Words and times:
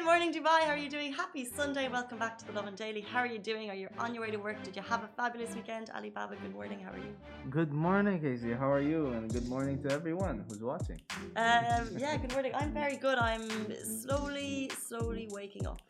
Good 0.00 0.06
morning, 0.06 0.32
Dubai. 0.32 0.60
How 0.64 0.72
are 0.72 0.78
you 0.78 0.88
doing? 0.88 1.12
Happy 1.12 1.44
Sunday. 1.44 1.86
Welcome 1.86 2.18
back 2.18 2.38
to 2.38 2.46
the 2.46 2.52
Lovin 2.52 2.74
Daily. 2.74 3.02
How 3.02 3.18
are 3.18 3.26
you 3.26 3.38
doing? 3.38 3.68
Are 3.68 3.74
you 3.74 3.88
on 3.98 4.14
your 4.14 4.22
way 4.24 4.30
to 4.30 4.38
work? 4.38 4.62
Did 4.62 4.74
you 4.74 4.80
have 4.80 5.04
a 5.04 5.08
fabulous 5.08 5.54
weekend? 5.54 5.90
Ali 5.94 6.08
Baba, 6.08 6.36
good 6.42 6.54
morning. 6.54 6.80
How 6.80 6.92
are 6.92 7.02
you? 7.06 7.14
Good 7.50 7.70
morning, 7.70 8.18
Casey. 8.18 8.54
How 8.54 8.72
are 8.72 8.80
you? 8.80 9.08
And 9.08 9.30
good 9.30 9.46
morning 9.46 9.82
to 9.82 9.92
everyone 9.92 10.46
who's 10.48 10.62
watching. 10.62 10.98
Um, 11.36 11.84
yeah, 11.98 12.16
good 12.16 12.32
morning. 12.32 12.52
I'm 12.54 12.72
very 12.72 12.96
good. 12.96 13.18
I'm 13.18 13.46
slowly, 13.84 14.70
slowly 14.88 15.28
waking 15.32 15.66
up. 15.66 15.82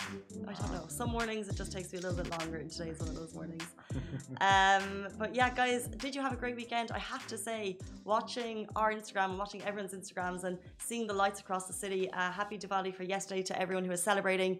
I 0.48 0.54
don't 0.54 0.72
know. 0.72 0.86
Some 0.88 1.11
mornings 1.11 1.48
it 1.48 1.54
just 1.54 1.70
takes 1.70 1.92
me 1.92 2.00
a 2.00 2.02
little 2.02 2.18
bit 2.20 2.29
longer, 2.36 2.56
and 2.56 2.68
today's 2.68 2.99
one 2.99 3.11
of 3.11 3.14
those 3.14 3.32
mornings. 3.32 3.66
Um, 4.40 5.08
but 5.18 5.35
yeah, 5.35 5.50
guys, 5.50 5.88
did 5.99 6.14
you 6.14 6.22
have 6.22 6.32
a 6.32 6.36
great 6.36 6.57
weekend? 6.57 6.93
I 6.93 6.99
have 6.99 7.27
to 7.27 7.36
say, 7.36 7.77
watching 8.04 8.66
our 8.74 8.90
Instagram, 8.93 9.36
watching 9.36 9.61
everyone's 9.63 9.93
Instagrams, 9.93 10.44
and 10.44 10.57
seeing 10.79 11.07
the 11.07 11.13
lights 11.13 11.40
across 11.40 11.66
the 11.66 11.72
city. 11.72 12.11
Uh, 12.13 12.30
happy 12.30 12.57
Diwali 12.57 12.94
for 12.94 13.02
yesterday 13.02 13.43
to 13.43 13.61
everyone 13.61 13.85
who 13.85 13.90
was 13.90 14.02
celebrating. 14.11 14.53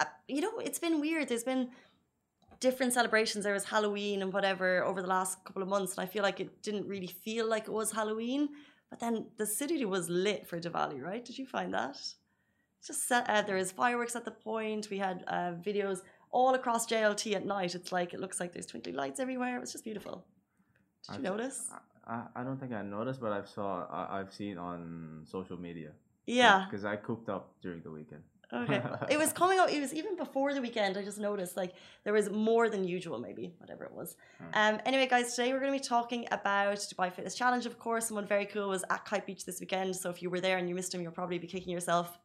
Uh, 0.00 0.04
you 0.34 0.40
know, 0.44 0.54
it's 0.68 0.80
been 0.86 0.96
weird. 1.00 1.28
There's 1.28 1.48
been 1.54 1.68
different 2.66 2.92
celebrations. 2.98 3.40
There 3.44 3.58
was 3.60 3.64
Halloween 3.74 4.18
and 4.22 4.30
whatever 4.36 4.68
over 4.90 5.00
the 5.06 5.12
last 5.18 5.32
couple 5.46 5.62
of 5.62 5.68
months, 5.68 5.90
and 5.94 6.00
I 6.06 6.08
feel 6.14 6.22
like 6.28 6.38
it 6.44 6.50
didn't 6.66 6.86
really 6.94 7.12
feel 7.24 7.44
like 7.54 7.64
it 7.70 7.74
was 7.80 7.88
Halloween. 8.00 8.42
But 8.90 8.98
then 9.00 9.14
the 9.40 9.46
city 9.46 9.84
was 9.84 10.04
lit 10.08 10.42
for 10.48 10.56
Diwali, 10.60 11.00
right? 11.10 11.24
Did 11.28 11.36
you 11.40 11.46
find 11.56 11.70
that? 11.78 11.96
Just 12.86 13.08
set, 13.08 13.28
uh, 13.28 13.42
there 13.42 13.56
was 13.62 13.72
fireworks 13.72 14.14
at 14.20 14.24
the 14.24 14.30
point. 14.30 14.82
We 14.94 14.98
had 14.98 15.24
uh, 15.26 15.52
videos 15.68 15.98
all 16.30 16.52
across 16.54 16.86
JLT 16.86 17.34
at 17.34 17.44
night. 17.56 17.74
It's 17.74 17.90
like 17.98 18.10
it 18.14 18.20
looks 18.20 18.38
like 18.40 18.52
there's 18.52 18.66
twinkly 18.72 18.92
lights 18.92 19.18
everywhere. 19.24 19.56
It 19.56 19.60
was 19.60 19.72
just 19.72 19.84
beautiful. 19.84 20.16
Did 21.04 21.08
you 21.12 21.14
I've- 21.14 21.22
notice? 21.30 21.58
I, 22.08 22.22
I 22.36 22.44
don't 22.44 22.58
think 22.60 22.72
I 22.72 22.82
noticed, 22.82 23.20
but 23.20 23.32
I've 23.32 23.48
saw 23.48 23.68
I, 23.90 24.20
I've 24.20 24.32
seen 24.32 24.56
on 24.58 25.24
social 25.36 25.58
media. 25.68 25.90
Yeah. 26.26 26.64
Because 26.68 26.84
I 26.84 26.94
cooped 26.96 27.28
up 27.28 27.44
during 27.64 27.80
the 27.82 27.90
weekend. 27.90 28.22
Okay. 28.52 28.82
it 29.10 29.18
was 29.18 29.32
coming 29.32 29.58
out. 29.58 29.70
It 29.70 29.80
was 29.80 29.92
even 29.92 30.16
before 30.16 30.54
the 30.54 30.60
weekend. 30.60 30.96
I 30.96 31.02
just 31.02 31.18
noticed 31.18 31.56
like 31.56 31.74
there 32.04 32.12
was 32.12 32.30
more 32.30 32.68
than 32.68 32.84
usual, 32.84 33.18
maybe 33.18 33.54
whatever 33.58 33.84
it 33.84 33.92
was. 33.92 34.16
Um. 34.54 34.78
Anyway, 34.86 35.06
guys, 35.08 35.34
today 35.34 35.52
we're 35.52 35.60
going 35.60 35.72
to 35.72 35.78
be 35.78 35.84
talking 35.84 36.26
about 36.30 36.78
Dubai 36.78 37.12
Fitness 37.12 37.34
Challenge. 37.34 37.66
Of 37.66 37.78
course, 37.78 38.06
someone 38.08 38.26
very 38.26 38.46
cool 38.46 38.68
was 38.68 38.84
at 38.90 39.04
Kite 39.04 39.26
Beach 39.26 39.44
this 39.44 39.60
weekend. 39.60 39.96
So 39.96 40.10
if 40.10 40.22
you 40.22 40.30
were 40.30 40.40
there 40.40 40.58
and 40.58 40.68
you 40.68 40.74
missed 40.74 40.94
him, 40.94 41.00
you'll 41.00 41.12
probably 41.12 41.38
be 41.38 41.48
kicking 41.48 41.72
yourself. 41.72 42.18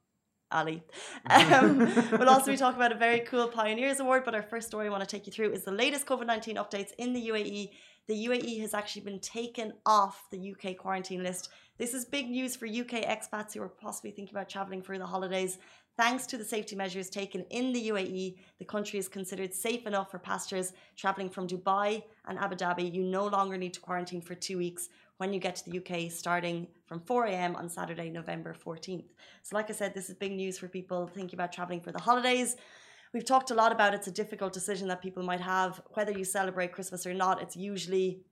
Ali. 0.51 0.83
Um, 1.29 1.79
we'll 2.11 2.29
also 2.29 2.51
be 2.51 2.57
talking 2.57 2.75
about 2.75 2.91
a 2.91 2.95
very 2.95 3.21
cool 3.21 3.47
Pioneers 3.47 3.99
Award. 3.99 4.23
But 4.25 4.35
our 4.35 4.41
first 4.41 4.67
story 4.67 4.87
I 4.87 4.89
want 4.89 5.01
to 5.01 5.07
take 5.07 5.25
you 5.25 5.31
through 5.31 5.51
is 5.51 5.63
the 5.63 5.71
latest 5.71 6.05
COVID 6.05 6.27
19 6.27 6.55
updates 6.57 6.91
in 6.97 7.13
the 7.13 7.29
UAE. 7.29 7.69
The 8.07 8.25
UAE 8.27 8.59
has 8.61 8.73
actually 8.73 9.03
been 9.03 9.19
taken 9.19 9.73
off 9.85 10.25
the 10.31 10.51
UK 10.51 10.77
quarantine 10.77 11.23
list. 11.23 11.49
This 11.77 11.93
is 11.93 12.05
big 12.05 12.29
news 12.29 12.55
for 12.55 12.65
UK 12.65 13.05
expats 13.15 13.53
who 13.53 13.61
are 13.61 13.69
possibly 13.69 14.11
thinking 14.11 14.35
about 14.35 14.49
traveling 14.49 14.81
for 14.81 14.97
the 14.97 15.05
holidays. 15.05 15.57
Thanks 15.97 16.25
to 16.27 16.37
the 16.37 16.45
safety 16.45 16.75
measures 16.75 17.09
taken 17.09 17.45
in 17.49 17.73
the 17.73 17.89
UAE, 17.89 18.37
the 18.59 18.65
country 18.65 18.97
is 18.97 19.07
considered 19.07 19.53
safe 19.53 19.85
enough 19.85 20.09
for 20.09 20.19
passengers 20.19 20.73
traveling 20.95 21.29
from 21.29 21.47
Dubai 21.47 22.03
and 22.27 22.39
Abu 22.39 22.55
Dhabi. 22.55 22.93
You 22.93 23.03
no 23.03 23.27
longer 23.27 23.57
need 23.57 23.73
to 23.73 23.81
quarantine 23.81 24.21
for 24.21 24.33
two 24.33 24.57
weeks 24.57 24.89
when 25.17 25.33
you 25.33 25.39
get 25.39 25.55
to 25.57 25.69
the 25.69 25.77
UK, 25.79 26.11
starting 26.11 26.67
from 26.87 27.01
4 27.01 27.25
a.m. 27.25 27.55
on 27.55 27.69
Saturday, 27.69 28.09
November 28.09 28.55
14th. 28.55 29.05
So, 29.43 29.55
like 29.55 29.69
I 29.69 29.73
said, 29.73 29.93
this 29.93 30.09
is 30.09 30.15
big 30.15 30.31
news 30.31 30.57
for 30.57 30.67
people 30.67 31.07
thinking 31.07 31.37
about 31.37 31.51
traveling 31.51 31.81
for 31.81 31.91
the 31.91 31.99
holidays. 31.99 32.55
We've 33.13 33.25
talked 33.25 33.51
a 33.51 33.53
lot 33.53 33.73
about 33.73 33.93
it's 33.93 34.07
a 34.07 34.11
difficult 34.11 34.53
decision 34.53 34.87
that 34.87 35.01
people 35.01 35.21
might 35.21 35.41
have, 35.41 35.81
whether 35.89 36.13
you 36.13 36.23
celebrate 36.23 36.71
Christmas 36.71 37.05
or 37.05 37.13
not. 37.13 37.41
It's 37.41 37.57
usually 37.57 38.23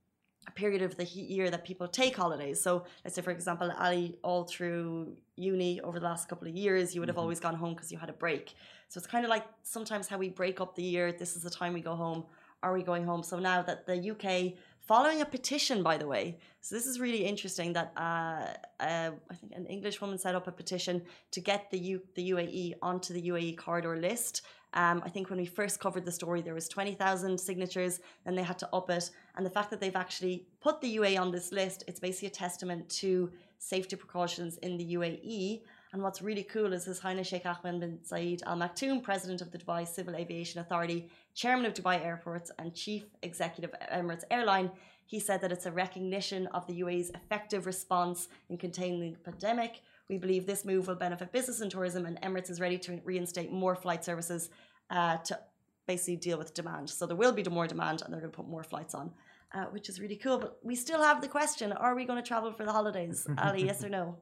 period 0.56 0.82
of 0.82 0.96
the 0.98 1.04
year 1.06 1.50
that 1.50 1.64
people 1.66 1.88
take 1.88 2.16
holidays. 2.16 2.62
So, 2.62 2.86
let's 3.04 3.16
say, 3.16 3.22
for 3.22 3.32
example, 3.32 3.72
Ali, 3.78 4.18
all 4.24 4.44
through 4.44 5.16
uni 5.36 5.80
over 5.82 6.00
the 6.00 6.06
last 6.06 6.28
couple 6.30 6.48
of 6.48 6.56
years, 6.56 6.94
you 6.94 7.02
would 7.02 7.08
have 7.10 7.18
Mhm. 7.18 7.22
always 7.22 7.40
gone 7.40 7.56
home 7.56 7.74
because 7.74 7.92
you 7.92 7.98
had 7.98 8.10
a 8.10 8.14
break. 8.14 8.54
So, 8.90 8.98
it's 8.98 9.08
kind 9.08 9.26
of 9.26 9.30
like 9.30 9.46
sometimes 9.64 10.08
how 10.08 10.18
we 10.18 10.30
break 10.30 10.60
up 10.62 10.76
the 10.76 10.84
year. 10.84 11.12
This 11.12 11.36
is 11.36 11.44
the 11.44 11.50
time 11.50 11.74
we 11.74 11.82
go 11.82 11.96
home. 11.96 12.26
Are 12.62 12.74
we 12.74 12.84
going 12.84 13.06
home? 13.06 13.24
So, 13.24 13.40
now 13.40 13.62
that 13.62 13.86
the 13.86 13.98
UK, 13.98 14.58
following 14.90 15.22
a 15.22 15.26
petition, 15.38 15.84
by 15.84 15.96
the 15.98 16.08
way, 16.08 16.36
so 16.62 16.74
this 16.74 16.88
is 16.88 17.00
really 17.00 17.24
interesting 17.24 17.74
that 17.74 17.92
uh, 17.96 18.48
uh, 18.84 19.12
I 19.32 19.36
think 19.40 19.52
an 19.56 19.68
English 19.68 20.02
woman 20.02 20.18
set 20.18 20.34
up 20.34 20.48
a 20.48 20.52
petition 20.52 21.04
to 21.30 21.40
get 21.40 21.70
the, 21.70 21.78
U- 21.78 22.02
the 22.16 22.32
UAE 22.32 22.74
onto 22.82 23.14
the 23.14 23.22
UAE 23.32 23.56
corridor 23.56 23.96
list. 23.98 24.42
Um, 24.74 25.04
I 25.06 25.10
think 25.10 25.30
when 25.30 25.38
we 25.38 25.46
first 25.46 25.80
covered 25.80 26.06
the 26.06 26.12
story, 26.12 26.42
there 26.42 26.56
was 26.56 26.68
20,000 26.68 27.40
signatures, 27.40 28.00
and 28.26 28.36
they 28.36 28.42
had 28.42 28.58
to 28.64 28.70
up 28.74 28.90
it. 28.90 29.12
And 29.36 29.46
the 29.46 29.52
fact 29.52 29.70
that 29.70 29.80
they've 29.80 29.96
actually 29.96 30.48
put 30.60 30.82
the 30.82 30.98
UAE 30.98 31.22
on 31.22 31.32
this 31.32 31.52
list, 31.52 31.84
it's 31.88 32.00
basically 32.00 32.30
a 32.30 32.32
testament 32.46 32.90
to 33.02 33.32
safety 33.60 33.96
precautions 33.96 34.58
in 34.58 34.76
the 34.76 34.96
UAE. 34.96 35.62
And 35.92 36.04
what's 36.04 36.22
really 36.22 36.44
cool 36.44 36.74
is 36.74 36.86
His 36.86 37.00
Highness 37.00 37.28
Sheikh 37.28 37.48
Ahmed 37.48 37.80
bin 37.80 38.00
Saeed 38.04 38.44
Al 38.46 38.58
Maktoum, 38.58 39.02
President 39.02 39.42
of 39.42 39.52
the 39.52 39.58
Dubai 39.58 39.88
Civil 39.88 40.16
Aviation 40.16 40.62
Authority, 40.62 41.10
Chairman 41.34 41.66
of 41.66 41.74
Dubai 41.74 42.04
Airports, 42.06 42.52
and 42.60 42.76
Chief 42.76 43.06
Executive 43.24 43.72
of 43.74 43.90
Emirates 43.90 44.24
Airline. 44.30 44.70
He 45.08 45.20
said 45.20 45.42
that 45.42 45.52
it's 45.52 45.66
a 45.66 45.72
recognition 45.72 46.46
of 46.48 46.68
the 46.68 46.82
UAE's 46.82 47.10
effective 47.10 47.66
response 47.66 48.28
in 48.50 48.58
containing 48.58 49.14
the 49.14 49.18
pandemic. 49.32 49.82
We 50.10 50.20
believe 50.20 50.46
this 50.46 50.64
move 50.64 50.88
will 50.88 50.96
benefit 50.96 51.32
business 51.32 51.62
and 51.62 51.72
tourism, 51.72 52.06
and 52.06 52.22
Emirates 52.22 52.52
is 52.52 52.60
ready 52.62 52.78
to 52.80 53.02
reinstate 53.04 53.52
more 53.52 53.76
flight 53.76 54.06
services 54.06 54.52
uh, 54.92 55.18
to 55.18 55.40
basically 55.88 56.18
deal 56.18 56.38
with 56.38 56.54
demand. 56.54 56.88
So 56.92 57.08
there 57.08 57.16
will 57.16 57.32
be 57.32 57.44
more 57.44 57.66
demand, 57.66 58.04
and 58.04 58.14
they're 58.14 58.22
going 58.22 58.32
to 58.32 58.38
put 58.38 58.48
more 58.48 58.64
flights 58.64 58.94
on, 58.94 59.10
uh, 59.56 59.66
which 59.74 59.90
is 59.90 60.00
really 60.00 60.18
cool. 60.18 60.38
But 60.38 60.60
we 60.62 60.76
still 60.76 61.02
have 61.02 61.20
the 61.22 61.28
question: 61.28 61.72
Are 61.72 61.96
we 61.96 62.06
going 62.06 62.22
to 62.22 62.28
travel 62.28 62.52
for 62.52 62.64
the 62.64 62.72
holidays, 62.72 63.28
Ali? 63.40 63.66
Yes 63.66 63.84
or 63.84 63.90
no? 63.90 64.18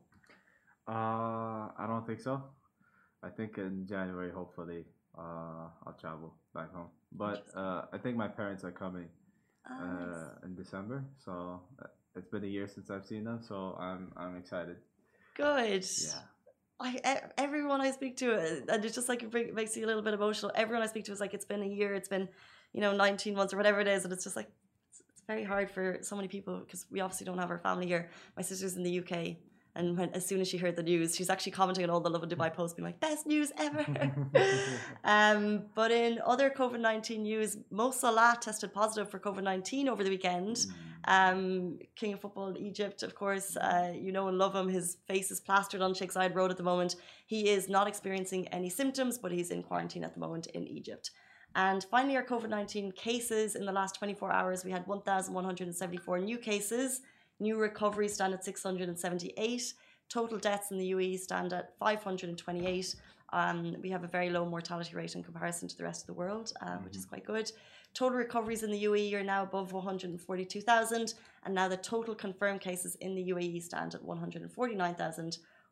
Uh, 0.87 1.69
I 1.77 1.85
don't 1.87 2.05
think 2.07 2.19
so. 2.21 2.41
I 3.23 3.29
think 3.29 3.57
in 3.57 3.85
January, 3.87 4.31
hopefully, 4.31 4.85
uh, 5.17 5.67
I'll 5.85 5.97
travel 5.99 6.33
back 6.53 6.73
home. 6.73 6.87
But 7.11 7.45
uh, 7.55 7.83
I 7.91 7.97
think 7.97 8.15
my 8.15 8.27
parents 8.27 8.63
are 8.63 8.71
coming 8.71 9.07
Ah, 9.69 9.79
nice. 9.81 10.15
uh, 10.15 10.45
in 10.45 10.55
December, 10.55 11.03
so 11.25 11.61
uh, 11.81 11.87
it's 12.15 12.29
been 12.29 12.43
a 12.43 12.47
year 12.47 12.67
since 12.69 12.89
I've 12.89 13.05
seen 13.05 13.25
them, 13.25 13.41
so 13.41 13.75
I'm 13.79 14.13
I'm 14.15 14.37
excited. 14.37 14.77
Good. 15.35 15.85
Yeah. 16.01 16.21
I 16.79 17.21
everyone 17.37 17.81
I 17.81 17.91
speak 17.91 18.17
to, 18.17 18.35
uh, 18.35 18.73
and 18.73 18.85
it's 18.85 18.95
just 18.95 19.09
like 19.09 19.23
it 19.23 19.31
bring- 19.31 19.53
makes 19.53 19.75
you 19.75 19.83
a 19.85 19.87
little 19.87 20.03
bit 20.03 20.13
emotional. 20.13 20.51
Everyone 20.55 20.83
I 20.83 20.87
speak 20.87 21.05
to 21.05 21.11
is 21.11 21.19
like, 21.19 21.33
it's 21.33 21.43
been 21.45 21.63
a 21.63 21.65
year, 21.65 21.93
it's 21.95 22.07
been, 22.07 22.29
you 22.71 22.79
know, 22.81 22.93
nineteen 22.95 23.33
months 23.35 23.53
or 23.53 23.57
whatever 23.57 23.81
it 23.81 23.87
is, 23.87 24.03
and 24.05 24.13
it's 24.13 24.23
just 24.23 24.35
like, 24.37 24.47
it's, 24.89 25.01
it's 25.09 25.23
very 25.27 25.43
hard 25.43 25.69
for 25.71 25.97
so 26.01 26.15
many 26.15 26.27
people 26.29 26.59
because 26.59 26.85
we 26.91 27.01
obviously 27.01 27.25
don't 27.25 27.39
have 27.39 27.49
our 27.49 27.57
family 27.59 27.87
here. 27.87 28.09
My 28.37 28.43
sister's 28.43 28.75
in 28.77 28.83
the 28.83 28.99
UK, 29.01 29.37
and 29.77 29.97
when 29.97 30.09
as 30.09 30.25
soon 30.25 30.41
as 30.41 30.47
she 30.47 30.57
heard 30.57 30.75
the 30.75 30.83
news, 30.83 31.15
she's 31.15 31.29
actually 31.29 31.53
commenting 31.53 31.83
on 31.85 31.89
all 31.89 31.99
the 31.99 32.09
Lovin 32.09 32.29
Dubai 32.29 32.53
posts, 32.53 32.75
being 32.75 32.85
like, 32.85 32.99
"Best 32.99 33.25
news 33.27 33.51
ever." 33.57 33.85
um, 35.03 35.65
but 35.75 35.91
in 35.91 36.19
other 36.25 36.49
COVID 36.49 36.79
nineteen 36.79 37.23
news, 37.23 37.57
Mo 37.71 37.91
Salah 37.91 38.37
tested 38.41 38.73
positive 38.73 39.09
for 39.11 39.19
COVID 39.19 39.43
nineteen 39.43 39.87
over 39.87 40.03
the 40.03 40.09
weekend. 40.09 40.55
Mm. 40.57 40.71
Um, 41.09 41.79
King 41.95 42.13
of 42.13 42.19
Football 42.19 42.49
in 42.49 42.57
Egypt, 42.57 43.03
of 43.03 43.15
course, 43.15 43.55
uh, 43.55 43.93
you 44.05 44.11
know 44.11 44.27
and 44.27 44.37
love 44.37 44.55
him. 44.55 44.67
His 44.67 44.97
face 45.07 45.31
is 45.31 45.39
plastered 45.39 45.81
on 45.81 45.93
Sheikh 45.93 46.11
Zayed 46.11 46.35
Road 46.35 46.51
at 46.51 46.57
the 46.57 46.63
moment. 46.63 46.95
He 47.27 47.49
is 47.49 47.69
not 47.69 47.87
experiencing 47.87 48.47
any 48.49 48.69
symptoms, 48.69 49.17
but 49.17 49.31
he's 49.31 49.51
in 49.51 49.63
quarantine 49.63 50.03
at 50.03 50.13
the 50.15 50.19
moment 50.19 50.47
in 50.47 50.67
Egypt. 50.67 51.11
And 51.55 51.83
finally, 51.83 52.15
our 52.15 52.23
COVID 52.23 52.49
19 52.49 52.91
cases 52.91 53.55
in 53.55 53.65
the 53.65 53.71
last 53.71 53.95
24 53.95 54.31
hours, 54.31 54.65
we 54.65 54.71
had 54.71 54.85
1,174 54.85 56.19
new 56.19 56.37
cases. 56.37 57.01
New 57.39 57.57
recoveries 57.57 58.13
stand 58.13 58.33
at 58.33 58.43
678. 58.43 59.73
Total 60.09 60.37
deaths 60.37 60.71
in 60.71 60.77
the 60.77 60.91
UAE 60.91 61.19
stand 61.19 61.53
at 61.53 61.77
528. 61.77 62.95
Um, 63.33 63.75
we 63.81 63.89
have 63.89 64.03
a 64.03 64.07
very 64.07 64.29
low 64.29 64.45
mortality 64.45 64.95
rate 64.95 65.15
in 65.15 65.23
comparison 65.23 65.67
to 65.67 65.77
the 65.77 65.83
rest 65.83 66.01
of 66.01 66.07
the 66.07 66.13
world, 66.13 66.53
uh, 66.61 66.77
which 66.77 66.95
is 66.95 67.05
quite 67.05 67.25
good. 67.25 67.51
Total 67.93 68.17
recoveries 68.17 68.63
in 68.63 68.71
the 68.71 68.83
UAE 68.85 69.13
are 69.13 69.23
now 69.23 69.43
above 69.43 69.73
142,000, 69.73 71.13
and 71.43 71.55
now 71.55 71.67
the 71.67 71.77
total 71.77 72.15
confirmed 72.15 72.61
cases 72.61 72.95
in 72.95 73.15
the 73.15 73.29
UAE 73.29 73.61
stand 73.61 73.95
at 73.95 74.03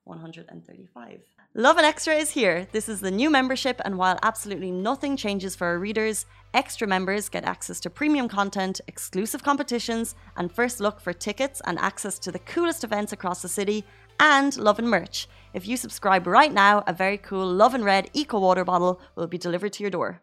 149,135. 0.05 1.21
Lovin 1.55 1.85
Extra 1.85 2.13
is 2.13 2.31
here. 2.31 2.67
This 2.71 2.87
is 2.87 3.01
the 3.01 3.11
new 3.11 3.29
membership, 3.29 3.81
and 3.83 3.97
while 3.97 4.19
absolutely 4.23 4.71
nothing 4.71 5.17
changes 5.17 5.55
for 5.55 5.67
our 5.67 5.79
readers, 5.79 6.25
extra 6.53 6.87
members 6.87 7.29
get 7.29 7.43
access 7.43 7.79
to 7.81 7.89
premium 7.89 8.29
content, 8.29 8.81
exclusive 8.87 9.43
competitions, 9.43 10.15
and 10.37 10.51
first 10.51 10.79
look 10.79 10.99
for 10.99 11.13
tickets 11.13 11.61
and 11.65 11.79
access 11.79 12.19
to 12.19 12.31
the 12.31 12.39
coolest 12.39 12.83
events 12.83 13.13
across 13.13 13.41
the 13.41 13.47
city, 13.47 13.83
and 14.19 14.55
Lovin 14.57 14.87
merch. 14.87 15.27
If 15.53 15.67
you 15.67 15.75
subscribe 15.75 16.27
right 16.27 16.53
now, 16.53 16.83
a 16.85 16.93
very 16.93 17.17
cool 17.17 17.47
Lovin 17.47 17.83
Red 17.83 18.09
Eco 18.13 18.39
Water 18.39 18.63
bottle 18.63 19.01
will 19.15 19.27
be 19.27 19.37
delivered 19.37 19.73
to 19.73 19.83
your 19.83 19.91
door. 19.91 20.21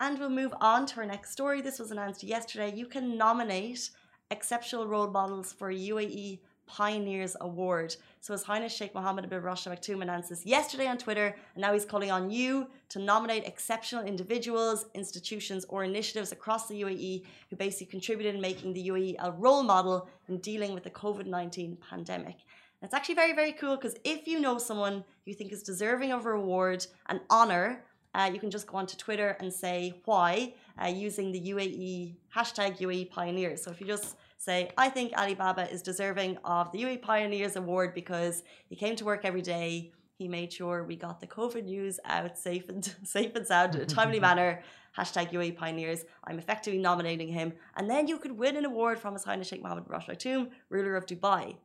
And 0.00 0.18
we'll 0.18 0.30
move 0.30 0.54
on 0.60 0.86
to 0.86 1.00
our 1.00 1.06
next 1.06 1.30
story. 1.30 1.60
This 1.60 1.78
was 1.78 1.90
announced 1.90 2.22
yesterday. 2.22 2.72
You 2.74 2.86
can 2.86 3.16
nominate 3.16 3.90
exceptional 4.30 4.86
role 4.86 5.08
models 5.08 5.52
for 5.52 5.72
UAE 5.72 6.40
Pioneers 6.66 7.36
Award. 7.40 7.96
So 8.20 8.32
His 8.32 8.42
Highness 8.42 8.74
Sheikh 8.74 8.94
Mohammed 8.94 9.28
bin 9.28 9.42
Rashid 9.42 9.72
Maktoum 9.72 10.02
announced 10.02 10.30
this 10.30 10.46
yesterday 10.46 10.86
on 10.86 10.98
Twitter, 10.98 11.34
and 11.54 11.62
now 11.62 11.72
he's 11.72 11.84
calling 11.84 12.10
on 12.10 12.30
you 12.30 12.68
to 12.90 12.98
nominate 12.98 13.44
exceptional 13.44 14.04
individuals, 14.04 14.86
institutions, 14.94 15.64
or 15.68 15.84
initiatives 15.84 16.32
across 16.32 16.68
the 16.68 16.82
UAE 16.82 17.24
who 17.50 17.56
basically 17.56 17.86
contributed 17.86 18.34
in 18.34 18.40
making 18.40 18.72
the 18.72 18.88
UAE 18.88 19.16
a 19.18 19.32
role 19.32 19.62
model 19.62 20.08
in 20.28 20.38
dealing 20.38 20.74
with 20.74 20.84
the 20.84 20.90
COVID 20.90 21.26
19 21.26 21.78
pandemic. 21.88 22.36
And 22.80 22.88
it's 22.88 22.94
actually 22.94 23.14
very, 23.14 23.32
very 23.32 23.52
cool 23.52 23.76
because 23.76 23.96
if 24.04 24.26
you 24.26 24.40
know 24.40 24.58
someone 24.58 25.04
you 25.24 25.34
think 25.34 25.52
is 25.52 25.62
deserving 25.62 26.12
of 26.12 26.26
a 26.26 26.30
reward 26.30 26.86
and 27.08 27.20
honor, 27.30 27.82
uh, 28.14 28.30
you 28.32 28.38
can 28.38 28.50
just 28.50 28.66
go 28.66 28.76
onto 28.78 28.96
Twitter 28.96 29.36
and 29.40 29.52
say 29.52 30.00
why 30.04 30.54
uh, 30.82 30.86
using 30.86 31.32
the 31.32 31.40
UAE 31.40 32.14
hashtag 32.34 32.78
UAE 32.78 33.10
Pioneers. 33.10 33.62
So 33.62 33.70
if 33.70 33.80
you 33.80 33.86
just 33.86 34.16
say, 34.44 34.70
I 34.76 34.88
think 34.90 35.12
Alibaba 35.14 35.70
is 35.70 35.82
deserving 35.82 36.38
of 36.44 36.70
the 36.70 36.82
UAE 36.82 37.02
Pioneers 37.02 37.56
Award 37.56 37.94
because 37.94 38.42
he 38.68 38.76
came 38.76 38.94
to 38.96 39.04
work 39.04 39.24
every 39.24 39.42
day. 39.42 39.92
He 40.18 40.28
made 40.28 40.52
sure 40.52 40.84
we 40.84 40.96
got 40.96 41.20
the 41.20 41.26
COVID 41.26 41.64
news 41.64 41.98
out 42.04 42.38
safe 42.38 42.68
and 42.68 42.84
safe 43.04 43.34
and 43.34 43.46
sound 43.46 43.74
in 43.74 43.80
a 43.80 43.86
timely 43.86 44.20
manner. 44.28 44.62
Hashtag 44.96 45.32
UAE 45.32 45.56
Pioneers. 45.56 46.04
I'm 46.24 46.38
effectively 46.38 46.78
nominating 46.78 47.28
him. 47.28 47.52
And 47.76 47.90
then 47.90 48.06
you 48.06 48.18
could 48.18 48.32
win 48.32 48.56
an 48.56 48.64
award 48.64 48.98
from 48.98 49.14
His 49.14 49.24
Highness 49.24 49.48
Sheikh 49.48 49.62
Mohammed 49.62 49.86
bin 49.86 49.92
Rashid 49.92 50.10
Al 50.10 50.16
Maktoum, 50.16 50.50
ruler 50.68 50.94
of 50.94 51.06
Dubai, 51.06 51.56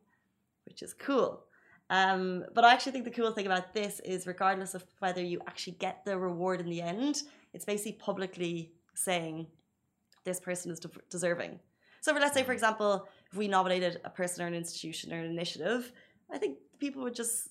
which 0.64 0.82
is 0.82 0.94
cool. 0.94 1.44
Um, 1.90 2.44
but 2.54 2.64
I 2.64 2.72
actually 2.72 2.92
think 2.92 3.04
the 3.04 3.10
cool 3.10 3.32
thing 3.32 3.46
about 3.46 3.72
this 3.72 4.00
is, 4.00 4.26
regardless 4.26 4.74
of 4.74 4.84
whether 5.00 5.22
you 5.22 5.40
actually 5.46 5.74
get 5.74 6.04
the 6.04 6.18
reward 6.18 6.60
in 6.60 6.70
the 6.70 6.80
end, 6.80 7.22
it's 7.52 7.64
basically 7.64 7.92
publicly 7.92 8.72
saying 8.94 9.46
this 10.24 10.40
person 10.40 10.70
is 10.72 10.80
de- 10.80 10.90
deserving. 11.08 11.60
So, 12.00 12.12
for, 12.14 12.20
let's 12.20 12.34
say, 12.34 12.42
for 12.42 12.52
example, 12.52 13.08
if 13.30 13.36
we 13.36 13.46
nominated 13.48 14.00
a 14.04 14.10
person 14.10 14.42
or 14.44 14.46
an 14.46 14.54
institution 14.54 15.12
or 15.12 15.18
an 15.18 15.30
initiative, 15.30 15.92
I 16.32 16.38
think 16.38 16.58
people 16.78 17.02
would 17.02 17.14
just, 17.14 17.50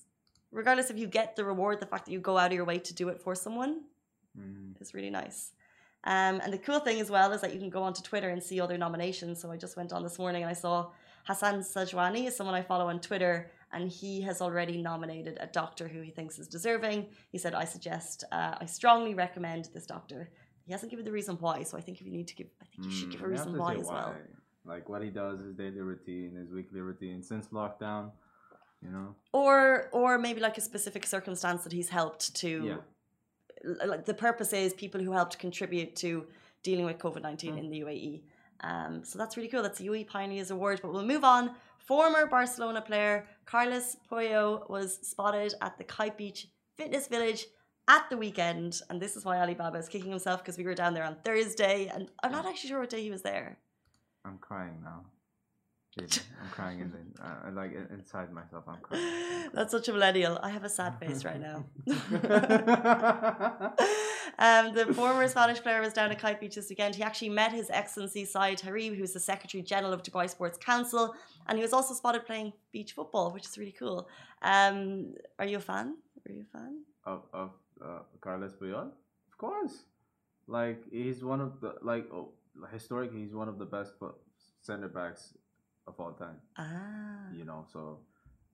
regardless 0.50 0.90
if 0.90 0.98
you 0.98 1.06
get 1.06 1.36
the 1.36 1.44
reward, 1.44 1.80
the 1.80 1.86
fact 1.86 2.06
that 2.06 2.12
you 2.12 2.20
go 2.20 2.36
out 2.36 2.48
of 2.50 2.52
your 2.52 2.64
way 2.64 2.78
to 2.78 2.94
do 2.94 3.08
it 3.08 3.20
for 3.20 3.34
someone 3.34 3.82
Mm. 4.38 4.80
is 4.80 4.94
really 4.94 5.10
nice. 5.10 5.52
Um, 6.04 6.40
and 6.42 6.52
the 6.52 6.58
cool 6.58 6.78
thing 6.78 7.00
as 7.00 7.10
well 7.10 7.32
is 7.32 7.40
that 7.40 7.52
you 7.52 7.58
can 7.58 7.68
go 7.68 7.82
onto 7.82 8.00
Twitter 8.00 8.28
and 8.30 8.40
see 8.42 8.60
other 8.60 8.78
nominations. 8.78 9.40
So 9.42 9.50
I 9.50 9.56
just 9.56 9.76
went 9.76 9.92
on 9.92 10.02
this 10.04 10.18
morning 10.20 10.42
and 10.44 10.50
I 10.50 10.54
saw 10.54 10.92
Hassan 11.24 11.60
Sajwani 11.60 12.26
is 12.28 12.36
someone 12.36 12.54
I 12.54 12.62
follow 12.62 12.88
on 12.88 13.00
Twitter, 13.00 13.50
and 13.72 13.90
he 13.90 14.20
has 14.22 14.40
already 14.40 14.80
nominated 14.80 15.36
a 15.40 15.46
doctor 15.48 15.86
who 15.88 16.00
he 16.00 16.10
thinks 16.10 16.38
is 16.38 16.48
deserving. 16.48 17.08
He 17.30 17.38
said, 17.38 17.54
"I 17.54 17.64
suggest, 17.64 18.24
uh, 18.32 18.54
I 18.60 18.66
strongly 18.66 19.14
recommend 19.14 19.66
this 19.74 19.84
doctor." 19.84 20.30
He 20.64 20.72
hasn't 20.72 20.90
given 20.90 21.04
the 21.04 21.12
reason 21.12 21.36
why, 21.40 21.64
so 21.64 21.76
I 21.76 21.80
think 21.82 22.00
if 22.00 22.06
you 22.06 22.12
need 22.12 22.28
to 22.28 22.34
give, 22.36 22.48
I 22.62 22.64
think 22.64 22.86
you 22.86 22.90
should 22.92 23.08
Mm, 23.08 23.12
give 23.12 23.22
a 23.22 23.28
reason 23.28 23.52
to 23.52 23.58
why 23.58 23.74
as 23.74 23.88
well. 23.88 24.16
Like 24.64 24.88
what 24.88 25.02
he 25.02 25.10
does, 25.10 25.40
his 25.40 25.54
daily 25.54 25.80
routine, 25.80 26.34
his 26.36 26.50
weekly 26.52 26.80
routine 26.80 27.22
since 27.22 27.48
lockdown. 27.48 28.10
You 28.82 28.90
know. 28.90 29.14
Or, 29.32 29.88
or 29.92 30.18
maybe 30.18 30.40
like 30.40 30.56
a 30.58 30.60
specific 30.60 31.04
circumstance 31.06 31.64
that 31.64 31.72
he's 31.72 31.88
helped 31.90 32.34
to. 32.36 32.80
Yeah. 33.64 33.86
Like 33.86 34.06
the 34.06 34.14
purpose 34.14 34.52
is 34.52 34.72
people 34.72 35.00
who 35.02 35.12
helped 35.12 35.38
contribute 35.38 35.94
to 35.96 36.26
dealing 36.62 36.84
with 36.86 36.98
COVID 36.98 37.22
nineteen 37.22 37.54
Mm. 37.54 37.58
in 37.58 37.70
the 37.70 37.80
UAE. 37.80 38.22
Um, 38.62 39.04
so 39.04 39.18
that's 39.18 39.36
really 39.36 39.48
cool. 39.48 39.62
That's 39.62 39.78
the 39.78 39.86
UAE 39.88 40.06
Pioneers 40.06 40.50
Award. 40.50 40.80
But 40.82 40.92
we'll 40.92 41.04
move 41.04 41.24
on. 41.24 41.50
Former 41.78 42.26
Barcelona 42.26 42.80
player 42.80 43.26
Carlos 43.46 43.96
Puyol 44.10 44.68
was 44.70 44.98
spotted 45.02 45.54
at 45.60 45.76
the 45.76 45.84
Kite 45.84 46.16
Beach 46.16 46.48
Fitness 46.76 47.06
Village 47.08 47.46
at 47.88 48.08
the 48.08 48.16
weekend, 48.16 48.80
and 48.88 49.00
this 49.00 49.16
is 49.16 49.24
why 49.24 49.38
Alibaba 49.38 49.78
is 49.78 49.88
kicking 49.88 50.10
himself 50.10 50.40
because 50.42 50.56
we 50.56 50.64
were 50.64 50.74
down 50.74 50.94
there 50.94 51.04
on 51.04 51.16
Thursday, 51.24 51.90
and 51.92 52.08
I'm 52.22 52.30
not 52.32 52.46
actually 52.46 52.68
sure 52.68 52.80
what 52.80 52.90
day 52.90 53.02
he 53.02 53.10
was 53.10 53.22
there. 53.22 53.58
I'm 54.24 54.38
crying 54.38 54.78
now. 54.82 55.04
I'm 55.98 56.50
crying 56.52 56.80
in 56.80 56.92
the, 56.92 56.98
uh, 57.22 57.50
like 57.52 57.72
inside 57.90 58.32
myself. 58.32 58.64
I'm 58.68 58.80
crying. 58.80 59.50
That's 59.54 59.72
such 59.72 59.88
a 59.88 59.92
millennial. 59.92 60.38
I 60.40 60.50
have 60.50 60.64
a 60.64 60.68
sad 60.68 60.98
face 61.00 61.24
right 61.24 61.40
now. 61.40 61.64
um, 64.38 64.72
the 64.72 64.94
former 64.94 65.26
Spanish 65.26 65.60
player 65.60 65.80
was 65.80 65.92
down 65.92 66.12
at 66.12 66.20
Kite 66.20 66.40
Beach 66.40 66.54
this 66.54 66.68
weekend. 66.70 66.94
He 66.94 67.02
actually 67.02 67.30
met 67.30 67.50
His 67.52 67.70
Excellency 67.70 68.24
Syed 68.24 68.60
Harib, 68.60 68.96
who's 68.96 69.12
the 69.12 69.20
Secretary 69.20 69.62
General 69.64 69.92
of 69.92 70.04
Dubai 70.04 70.30
Sports 70.30 70.58
Council, 70.58 71.12
and 71.48 71.58
he 71.58 71.62
was 71.62 71.72
also 71.72 71.92
spotted 71.92 72.24
playing 72.24 72.52
beach 72.70 72.92
football, 72.92 73.32
which 73.32 73.46
is 73.46 73.58
really 73.58 73.74
cool. 73.76 74.08
Um, 74.42 75.14
are 75.40 75.46
you 75.46 75.56
a 75.56 75.60
fan? 75.60 75.96
Are 76.24 76.32
you 76.32 76.44
a 76.48 76.56
fan? 76.56 76.84
of 77.04 77.22
of 77.32 77.50
uh, 77.84 78.00
Carlos 78.20 78.54
Puyol, 78.54 78.90
of 79.28 79.38
course. 79.38 79.84
Like 80.46 80.82
he's 80.90 81.22
one 81.24 81.40
of 81.40 81.60
the 81.60 81.74
like 81.82 82.06
oh, 82.12 82.32
historically 82.72 83.20
he's 83.20 83.34
one 83.34 83.48
of 83.48 83.58
the 83.58 83.64
best 83.64 83.92
center 84.60 84.88
backs 84.88 85.34
of 85.86 85.98
all 85.98 86.12
time. 86.12 86.36
Ah, 86.56 87.32
You 87.36 87.44
know, 87.44 87.64
so 87.72 87.98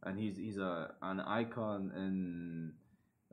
and 0.02 0.18
he's 0.18 0.36
he's 0.36 0.58
a 0.58 0.94
an 1.02 1.20
icon 1.20 1.92
in 1.96 2.72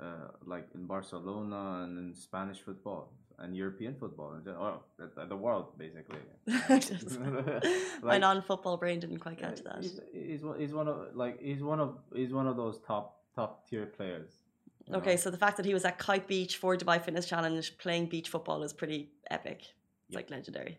uh, 0.02 0.30
like 0.46 0.68
in 0.76 0.86
Barcelona 0.86 1.84
and 1.84 1.98
in 1.98 2.14
Spanish 2.14 2.60
football 2.62 3.12
and 3.40 3.56
European 3.56 3.96
football 3.96 4.34
and 4.34 4.48
or 4.48 4.80
the, 4.98 5.26
the 5.26 5.36
world 5.36 5.78
basically. 5.78 6.20
my 8.04 8.18
non-football 8.18 8.78
brain 8.78 9.00
didn't 9.00 9.20
quite 9.20 9.38
catch 9.38 9.64
that. 9.64 9.80
He's, 9.82 10.00
he's 10.14 10.44
one- 10.44 10.60
he's 10.60 10.74
one 10.74 10.88
of 10.88 11.16
like 11.16 11.42
he's 11.42 11.64
one 11.64 11.80
of 11.80 11.98
he's 12.14 12.34
one 12.34 12.48
of 12.48 12.56
those 12.58 12.80
top 12.80 13.20
top 13.36 13.68
tier 13.70 13.86
players. 13.86 14.32
Okay, 14.94 15.12
know? 15.12 15.16
so 15.16 15.30
the 15.30 15.38
fact 15.38 15.58
that 15.58 15.66
he 15.66 15.74
was 15.74 15.86
at 15.86 15.98
Kite 15.98 16.28
Beach 16.28 16.58
for 16.58 16.76
Dubai 16.76 17.02
Fitness 17.02 17.26
Challenge 17.26 17.78
playing 17.78 18.08
beach 18.08 18.30
football 18.30 18.64
is 18.64 18.74
pretty 18.74 19.10
epic. 19.32 19.62
It's 20.14 20.16
Yeah. 20.16 20.20
like 20.20 20.30
legendary. 20.30 20.78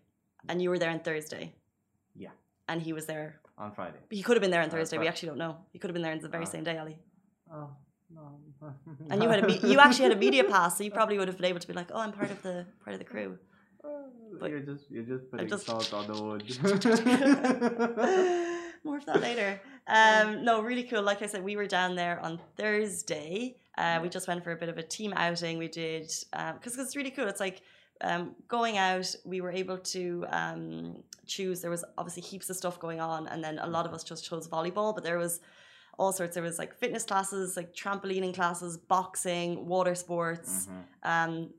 And 0.48 0.62
you 0.62 0.70
were 0.70 0.78
there 0.78 0.90
on 0.90 1.00
Thursday. 1.00 1.52
Yeah. 2.14 2.30
And 2.68 2.80
he 2.80 2.92
was 2.92 3.06
there. 3.06 3.40
on 3.56 3.70
Friday. 3.72 3.98
He 4.10 4.20
could 4.24 4.36
have 4.36 4.42
been 4.42 4.50
there 4.50 4.62
on 4.62 4.68
Uh, 4.68 4.72
Thursday. 4.76 4.98
We 4.98 5.06
actually 5.06 5.28
don't 5.30 5.38
know. 5.38 5.54
He 5.72 5.78
could 5.78 5.88
have 5.90 5.94
been 5.94 6.02
there 6.02 6.10
on 6.12 6.18
the 6.18 6.28
very 6.36 6.42
Uh, 6.48 6.54
same 6.54 6.64
day, 6.64 6.76
Ali. 6.82 6.96
Oh 7.56 7.68
no. 8.10 8.24
And 9.10 9.22
you 9.22 9.28
had 9.28 9.40
a 9.44 9.46
you 9.72 9.78
actually 9.78 10.06
had 10.08 10.16
a 10.18 10.22
media 10.26 10.42
pass, 10.54 10.70
so 10.76 10.82
you 10.86 10.90
probably 11.00 11.16
would 11.18 11.28
have 11.32 11.36
been 11.40 11.50
able 11.52 11.60
to 11.60 11.68
be 11.72 11.76
like, 11.80 11.90
"Oh, 11.94 12.00
I'm 12.04 12.12
part 12.20 12.30
of 12.36 12.40
the 12.46 12.54
part 12.82 12.94
of 12.96 13.00
the 13.02 13.08
crew." 13.12 13.30
but- 14.40 14.50
you're 14.50 14.66
just 14.72 14.84
you're 14.94 15.08
just 15.14 15.24
putting 15.30 15.48
just- 15.54 15.66
salt 15.66 15.90
on 15.98 16.04
the 16.10 16.16
wood. 16.26 16.42
More 18.86 18.98
of 18.98 19.06
that 19.06 19.20
later. 19.28 19.50
Um, 19.98 20.26
no, 20.48 20.54
really 20.70 20.84
cool. 20.90 21.02
Like 21.10 21.20
I 21.22 21.26
said, 21.32 21.42
we 21.50 21.54
were 21.60 21.66
down 21.78 21.90
there 22.02 22.16
on 22.26 22.32
Thursday. 22.58 23.32
Uh, 23.78 23.96
we 24.02 24.08
just 24.16 24.26
went 24.30 24.40
for 24.44 24.52
a 24.52 24.56
bit 24.62 24.68
of 24.74 24.78
a 24.84 24.86
team 24.96 25.10
outing. 25.26 25.54
We 25.64 25.68
did 25.82 26.06
because 26.56 26.74
it's 26.82 26.94
really 26.98 27.12
cool. 27.16 27.28
It's 27.32 27.40
like 27.48 27.58
um, 28.00 28.34
going 28.48 28.76
out. 28.78 29.14
We 29.24 29.40
were 29.40 29.50
able 29.52 29.78
to 29.78 30.24
um, 30.30 31.02
choose. 31.26 31.60
There 31.60 31.70
was 31.70 31.84
obviously 31.98 32.22
heaps 32.22 32.50
of 32.50 32.56
stuff 32.56 32.78
going 32.78 33.00
on, 33.00 33.26
and 33.28 33.42
then 33.42 33.58
a 33.58 33.66
lot 33.66 33.86
of 33.86 33.92
us 33.94 34.04
just 34.04 34.24
chose 34.28 34.48
volleyball. 34.48 34.94
But 34.94 35.04
there 35.04 35.18
was 35.18 35.40
all 35.98 36.12
sorts. 36.12 36.34
There 36.34 36.42
was 36.42 36.58
like 36.58 36.74
fitness 36.74 37.04
classes, 37.04 37.56
like 37.56 37.72
trampolining 37.74 38.34
classes, 38.34 38.76
boxing, 38.76 39.66
water 39.66 39.94
sports 39.94 40.66
Mhm. 40.66 40.84
um, 41.08 41.50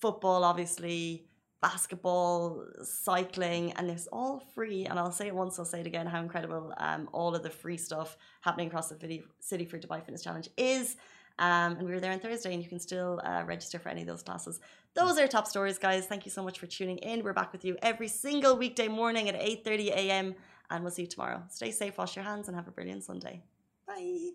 football, 0.00 0.44
obviously, 0.44 1.26
basketball, 1.60 2.64
cycling, 2.82 3.72
and 3.72 3.90
it's 3.90 4.06
all 4.12 4.40
free. 4.54 4.84
And 4.86 4.98
I'll 4.98 5.12
say 5.12 5.26
it 5.26 5.34
once, 5.34 5.58
I'll 5.58 5.64
say 5.64 5.80
it 5.80 5.86
again 5.86 6.06
how 6.06 6.20
incredible 6.20 6.72
um, 6.78 7.08
all 7.12 7.34
of 7.34 7.42
the 7.42 7.50
free 7.50 7.76
stuff 7.76 8.16
happening 8.42 8.68
across 8.68 8.88
the 8.88 8.98
city, 8.98 9.24
city 9.40 9.64
for 9.64 9.78
Dubai 9.78 9.98
Fitness 10.04 10.22
Challenge 10.22 10.48
is. 10.56 10.96
Um, 11.40 11.76
and 11.76 11.82
we 11.86 11.92
were 11.92 12.00
there 12.00 12.12
on 12.12 12.18
Thursday, 12.20 12.52
and 12.52 12.62
you 12.62 12.68
can 12.68 12.80
still 12.80 13.20
uh, 13.24 13.44
register 13.46 13.78
for 13.78 13.88
any 13.90 14.00
of 14.00 14.08
those 14.08 14.22
classes. 14.22 14.60
Those 14.98 15.16
are 15.16 15.28
top 15.28 15.46
stories, 15.46 15.78
guys. 15.78 16.06
Thank 16.06 16.24
you 16.24 16.32
so 16.32 16.42
much 16.42 16.58
for 16.58 16.66
tuning 16.66 16.98
in. 16.98 17.22
We're 17.22 17.32
back 17.32 17.52
with 17.52 17.64
you 17.64 17.76
every 17.82 18.08
single 18.08 18.56
weekday 18.56 18.88
morning 18.88 19.28
at 19.28 19.36
8:30 19.40 19.90
a.m. 19.90 20.34
And 20.70 20.82
we'll 20.82 20.90
see 20.90 21.02
you 21.02 21.08
tomorrow. 21.08 21.44
Stay 21.50 21.70
safe, 21.70 21.96
wash 21.96 22.16
your 22.16 22.24
hands, 22.24 22.48
and 22.48 22.56
have 22.56 22.66
a 22.66 22.72
brilliant 22.72 23.04
Sunday. 23.04 23.44
Bye. 23.86 24.30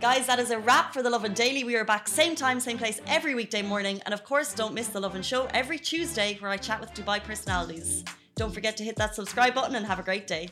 Guys, 0.00 0.26
that 0.28 0.38
is 0.38 0.50
a 0.50 0.58
wrap 0.58 0.94
for 0.94 1.02
The 1.02 1.10
Lovin 1.10 1.34
Daily. 1.34 1.62
We 1.62 1.76
are 1.76 1.84
back 1.84 2.08
same 2.08 2.34
time, 2.34 2.58
same 2.58 2.78
place 2.78 3.02
every 3.06 3.34
weekday 3.34 3.60
morning. 3.60 4.00
And 4.06 4.14
of 4.14 4.24
course, 4.24 4.54
don't 4.54 4.72
miss 4.72 4.88
The 4.88 4.98
Lovin 4.98 5.20
Show 5.20 5.46
every 5.52 5.78
Tuesday 5.78 6.38
where 6.40 6.50
I 6.50 6.56
chat 6.56 6.80
with 6.80 6.94
Dubai 6.94 7.22
personalities. 7.22 8.02
Don't 8.34 8.54
forget 8.54 8.78
to 8.78 8.84
hit 8.84 8.96
that 8.96 9.14
subscribe 9.14 9.54
button 9.54 9.74
and 9.74 9.84
have 9.84 9.98
a 9.98 10.02
great 10.10 10.26
day. 10.26 10.48